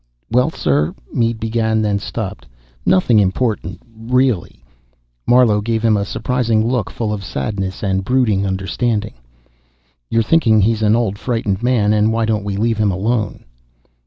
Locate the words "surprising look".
6.05-6.89